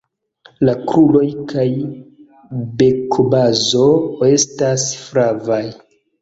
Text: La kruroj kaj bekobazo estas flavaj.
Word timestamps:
La 0.67 0.73
kruroj 0.91 1.27
kaj 1.51 1.65
bekobazo 2.79 3.83
estas 4.31 4.89
flavaj. 5.05 5.63